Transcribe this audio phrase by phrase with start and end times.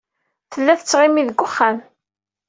[0.51, 1.77] Tella tettɣimi deg wexxam.